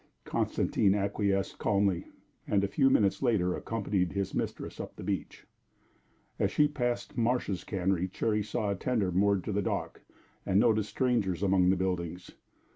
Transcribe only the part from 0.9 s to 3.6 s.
acquiesced calmly, and a few minutes later